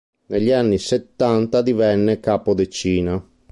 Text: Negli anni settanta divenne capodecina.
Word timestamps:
Negli 0.29 0.51
anni 0.51 0.79
settanta 0.79 1.61
divenne 1.61 2.19
capodecina. 2.19 3.23